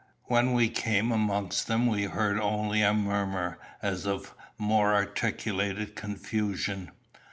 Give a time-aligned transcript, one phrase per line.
[0.23, 6.89] When we came amongst them we heard only a murmur as of more articulated confusion.